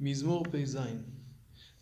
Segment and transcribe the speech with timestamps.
[0.00, 0.78] מזמור פ"ז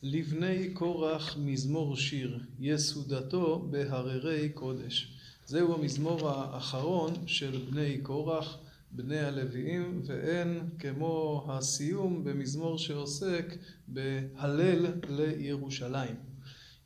[0.02, 5.16] לבני קורח מזמור שיר, יסודתו בהררי קודש.
[5.46, 8.58] זהו המזמור האחרון של בני קורח,
[8.90, 13.57] בני הלוויים, ואין כמו הסיום במזמור שעוסק
[13.88, 16.16] בהלל לירושלים.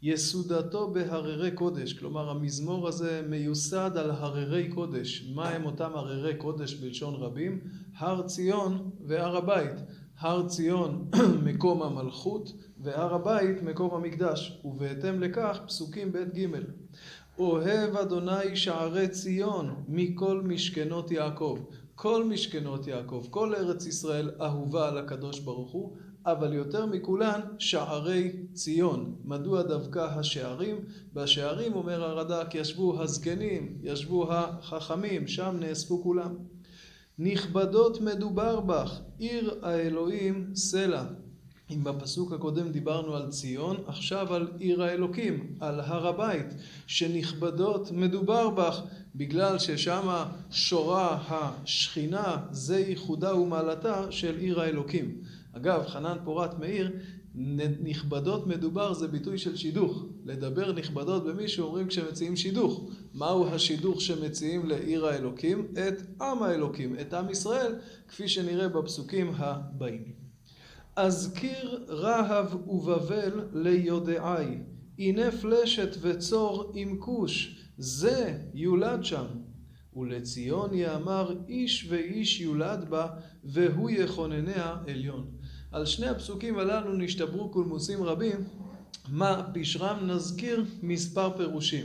[0.03, 5.31] יסודתו בהררי קודש, כלומר המזמור הזה מיוסד על הררי קודש.
[5.35, 7.61] מה הם אותם הררי קודש בלשון רבים?
[7.97, 9.77] הר ציון והר הבית.
[10.19, 11.11] הר ציון
[11.49, 16.47] מקום המלכות והר הבית מקום המקדש, ובהתאם לכך פסוקים ב' ג'
[17.39, 21.59] אוהב אדוני שערי ציון מכל משכנות יעקב.
[21.95, 25.97] כל משכנות יעקב, כל ארץ ישראל אהובה על הקדוש ברוך הוא,
[26.27, 29.15] אבל יותר מכולן שערי ציון.
[29.25, 30.77] מדוע דווקא השערים?
[31.15, 36.35] בשערים, אומר הרד"ק, ישבו הזקנים, ישבו החכמים, שם נאספו כולם.
[37.19, 41.05] נכבדות מדובר בך, עיר האלוהים סלע.
[41.71, 46.47] אם בפסוק הקודם דיברנו על ציון, עכשיו על עיר האלוקים, על הר הבית,
[46.87, 48.83] שנכבדות מדובר בך,
[49.15, 55.17] בגלל ששמה שורה השכינה, זה ייחודה ומעלתה של עיר האלוקים.
[55.53, 56.91] אגב, חנן פורת מאיר,
[57.83, 60.05] נכבדות מדובר זה ביטוי של שידוך.
[60.25, 62.91] לדבר נכבדות במישהו אומרים כשמציעים שידוך.
[63.15, 65.67] מהו השידוך שמציעים לעיר האלוקים?
[65.73, 67.75] את עם האלוקים, את עם ישראל,
[68.09, 70.03] כפי שנראה בפסוקים הבאים.
[70.97, 74.59] אזכיר רהב ובבל ליודעי,
[74.99, 79.25] הנה פלשת וצור עם כוש, זה יולד שם.
[79.97, 83.07] ולציון יאמר איש ואיש יולד בה,
[83.45, 85.27] והוא יכונניה עליון.
[85.75, 88.45] על שני הפסוקים הללו נשתברו קולמוסים רבים,
[89.09, 91.85] מה פשרם נזכיר מספר פירושים.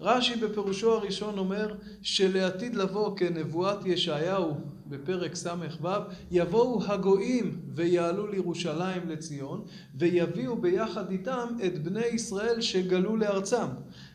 [0.00, 5.88] רש"י בפירושו הראשון אומר שלעתיד לבוא כנבואת ישעיהו בפרק ס"ו
[6.30, 9.64] יבואו הגויים ויעלו לירושלים לציון
[9.94, 13.66] ויביאו ביחד איתם את בני ישראל שגלו לארצם.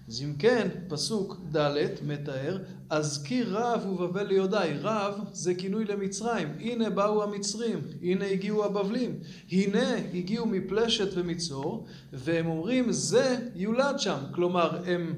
[0.08, 2.58] אז אם כן, פסוק ד' מתאר,
[2.90, 4.74] אזכיר רב ובבל ליודעי.
[4.82, 6.48] רב זה כינוי למצרים.
[6.60, 9.20] הנה באו המצרים, הנה הגיעו הבבלים,
[9.52, 14.18] הנה הגיעו מפלשת ומצור, והם אומרים זה יולד שם.
[14.32, 15.14] כלומר, הם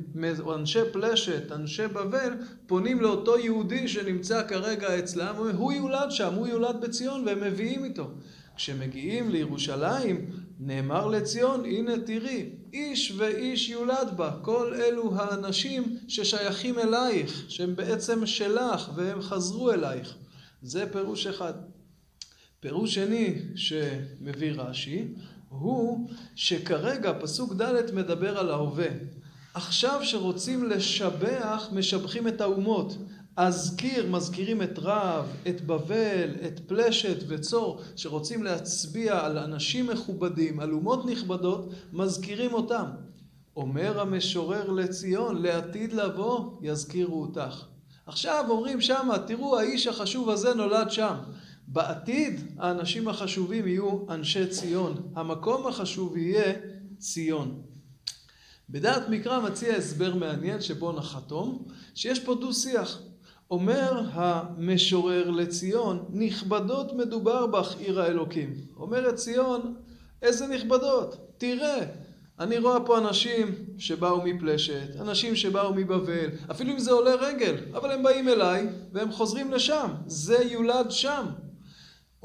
[0.56, 2.34] אנשי פלשת, אנשי בבל,
[2.68, 8.08] פונים לאותו יהודי שנמצא כרגע אצלם, הוא יולד שם, הוא יולד בציון, והם מביאים איתו.
[8.56, 10.30] כשמגיעים לירושלים,
[10.60, 14.32] נאמר לציון, הנה תראי, איש ואיש יולד בה.
[14.42, 20.16] כל אלו האנשים ששייכים אלייך, שהם בעצם שלך, והם חזרו אלייך.
[20.62, 21.54] זה פירוש אחד.
[22.60, 25.08] פירוש שני שמביא רש"י,
[25.50, 28.88] הוא שכרגע פסוק ד' מדבר על ההווה.
[29.54, 32.98] עכשיו שרוצים לשבח, משבחים את האומות.
[33.38, 40.72] אזכיר, מזכירים את רב, את בבל, את פלשת וצור, שרוצים להצביע על אנשים מכובדים, על
[40.72, 42.86] אומות נכבדות, מזכירים אותם.
[43.58, 47.66] אומר המשורר לציון, לעתיד לבוא יזכירו אותך.
[48.06, 51.16] עכשיו אומרים שמה, תראו האיש החשוב הזה נולד שם.
[51.68, 55.12] בעתיד האנשים החשובים יהיו אנשי ציון.
[55.16, 56.54] המקום החשוב יהיה
[56.98, 57.62] ציון.
[58.70, 61.66] בדעת מקרא מציע הסבר מעניין שבו נחתום,
[61.96, 63.00] שיש פה דו שיח.
[63.52, 68.54] אומר המשורר לציון, נכבדות מדובר בך עיר האלוקים.
[68.78, 69.76] אומרת ציון,
[70.22, 71.86] איזה נכבדות, תראה,
[72.40, 77.92] אני רואה פה אנשים שבאו מפלשת, אנשים שבאו מבבל, אפילו אם זה עולה רגל, אבל
[77.92, 81.26] הם באים אליי והם חוזרים לשם, זה יולד שם.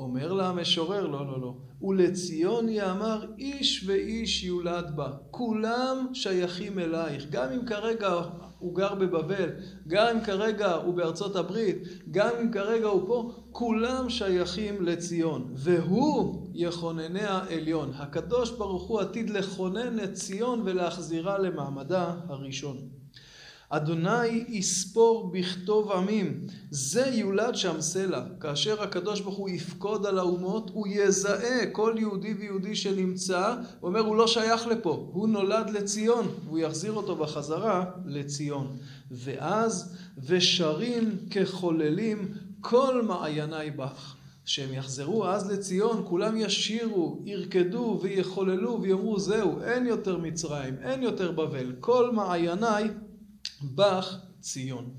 [0.01, 1.55] אומר לה המשורר, לא, לא, לא.
[1.83, 5.13] ולציון יאמר איש ואיש יולד בה.
[5.31, 7.27] כולם שייכים אלייך.
[7.31, 8.23] גם אם כרגע
[8.59, 9.51] הוא גר בבבל,
[9.87, 11.77] גם אם כרגע הוא בארצות הברית,
[12.11, 15.53] גם אם כרגע הוא פה, כולם שייכים לציון.
[15.55, 17.91] והוא יכונניה עליון.
[17.95, 23.00] הקדוש ברוך הוא עתיד לכונן את ציון ולהחזירה למעמדה הראשון.
[23.73, 28.23] אדוני יספור בכתוב עמים, זה יולד שם סלע.
[28.41, 34.01] כאשר הקדוש ברוך הוא יפקוד על האומות, הוא יזהה כל יהודי ויהודי שנמצא, הוא אומר
[34.01, 38.77] הוא לא שייך לפה, הוא נולד לציון, והוא יחזיר אותו בחזרה לציון.
[39.11, 39.97] ואז
[40.27, 44.15] ושרים כחוללים כל מעייני בך.
[44.45, 51.33] שהם יחזרו אז לציון, כולם ישירו, ירקדו ויחוללו ויאמרו זהו, אין יותר מצרים, אין יותר
[51.33, 52.89] בבל, כל מעייני
[53.63, 54.91] בך ציון.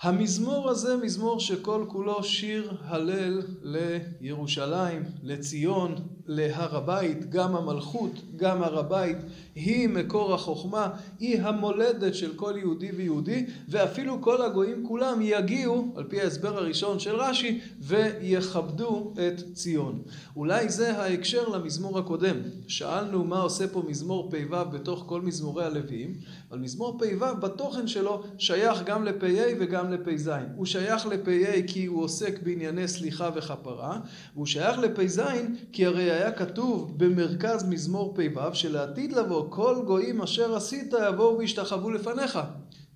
[0.00, 5.94] המזמור הזה מזמור שכל כולו שיר הלל לירושלים, לציון,
[6.32, 9.16] להר הבית, גם המלכות, גם הר הבית,
[9.54, 10.88] היא מקור החוכמה,
[11.18, 16.98] היא המולדת של כל יהודי ויהודי, ואפילו כל הגויים כולם יגיעו, על פי ההסבר הראשון
[16.98, 20.02] של רש"י, ויכבדו את ציון.
[20.36, 22.36] אולי זה ההקשר למזמור הקודם.
[22.68, 26.14] שאלנו מה עושה פה מזמור פ"ו בתוך כל מזמורי הלוויים,
[26.50, 29.26] אבל מזמור פ"ו בתוכן שלו שייך גם לפ"ה
[29.60, 30.30] וגם לפ"ז.
[30.56, 33.98] הוא שייך לפ"ה כי הוא עוסק בענייני סליחה וכפרה,
[34.34, 35.20] והוא שייך לפ"ז
[35.72, 41.90] כי הרי היה כתוב במרכז מזמור פ"ו שלעתיד לבוא כל גויים אשר עשית יבואו וישתחוו
[41.90, 42.38] לפניך.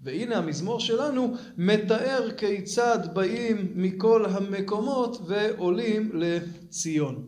[0.02, 7.24] והנה המזמור שלנו מתאר כיצד באים מכל המקומות ועולים לציון.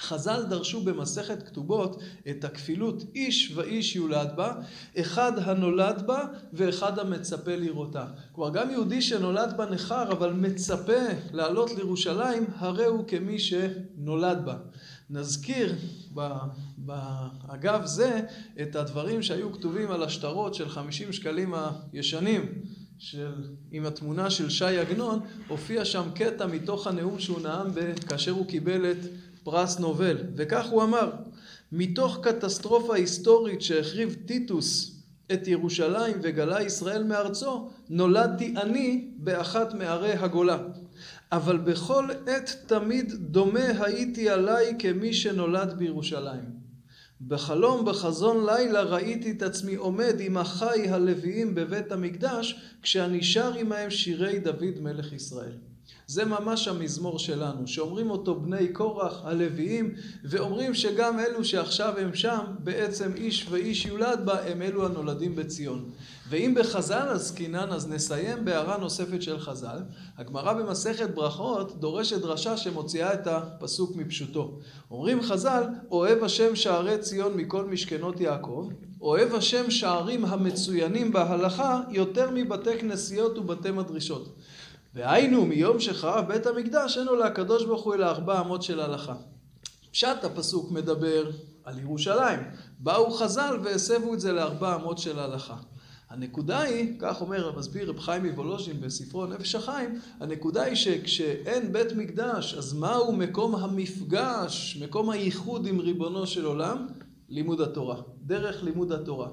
[0.00, 4.52] חז"ל דרשו במסכת כתובות את הכפילות איש ואיש יולד בה,
[5.00, 8.04] אחד הנולד בה ואחד המצפה לראותה.
[8.32, 11.02] כלומר גם יהודי שנולד בה נכר אבל מצפה
[11.32, 14.56] לעלות לירושלים, הרי הוא כמי שנולד בה.
[15.10, 15.74] נזכיר
[16.78, 18.20] באגב זה
[18.62, 21.54] את הדברים שהיו כתובים על השטרות של חמישים שקלים
[21.92, 22.52] הישנים
[22.98, 23.32] של,
[23.72, 27.66] עם התמונה של ש"י עגנון, הופיע שם קטע מתוך הנאום שהוא נאם
[28.08, 28.96] כאשר הוא קיבל את
[29.44, 31.10] פרס נובל, וכך הוא אמר:
[31.72, 34.96] מתוך קטסטרופה היסטורית שהחריב טיטוס
[35.32, 40.58] את ירושלים וגלה ישראל מארצו, נולדתי אני באחת מערי הגולה.
[41.32, 46.60] אבל בכל עת תמיד דומה הייתי עליי כמי שנולד בירושלים.
[47.26, 53.90] בחלום בחזון לילה ראיתי את עצמי עומד עם אחיי הלוויים בבית המקדש כשאני שר עמהם
[53.90, 55.52] שירי דוד מלך ישראל.
[56.06, 59.94] זה ממש המזמור שלנו, שאומרים אותו בני קורח, הלוויים,
[60.24, 65.90] ואומרים שגם אלו שעכשיו הם שם, בעצם איש ואיש יולד בה, הם אלו הנולדים בציון.
[66.28, 69.78] ואם בחז"ל עסקינן, אז נסיים בהערה נוספת של חז"ל.
[70.18, 74.58] הגמרא במסכת ברכות דורשת דרשה שמוציאה את הפסוק מפשוטו.
[74.90, 78.68] אומרים חז"ל, אוהב השם שערי ציון מכל משכנות יעקב,
[79.00, 84.34] אוהב השם שערים המצוינים בהלכה יותר מבתי כנסיות ובתי מדרישות.
[84.94, 89.14] והיינו מיום שחרב בית המקדש אין לו לקדוש ברוך הוא אלא ארבע אמות של הלכה.
[89.90, 91.30] פשט הפסוק מדבר
[91.64, 92.40] על ירושלים.
[92.78, 95.56] באו חז"ל והסבו את זה לארבע אמות של הלכה.
[96.10, 101.92] הנקודה היא, כך אומר המסביר רב חיים מוולוז'ין בספרו נפש החיים, הנקודה היא שכשאין בית
[101.92, 106.86] מקדש, אז מהו מקום המפגש, מקום הייחוד עם ריבונו של עולם?
[107.28, 109.28] לימוד התורה, דרך לימוד התורה.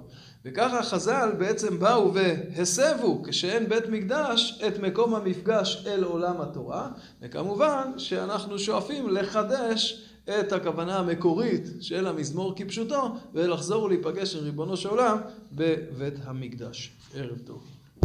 [0.47, 6.89] וככה חז"ל בעצם באו והסבו, כשאין בית מקדש, את מקום המפגש אל עולם התורה,
[7.21, 14.89] וכמובן שאנחנו שואפים לחדש את הכוונה המקורית של המזמור כפשוטו, ולחזור ולהיפגש עם ריבונו של
[14.89, 15.17] עולם
[15.51, 16.91] בבית המקדש.
[17.15, 17.76] ערב טוב.